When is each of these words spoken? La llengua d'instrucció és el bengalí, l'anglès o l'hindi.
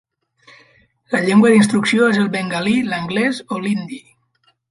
La 1.15 1.19
llengua 1.25 1.51
d'instrucció 1.55 2.09
és 2.15 2.19
el 2.23 2.33
bengalí, 2.37 2.75
l'anglès 2.89 3.43
o 3.57 3.61
l'hindi. 3.67 4.01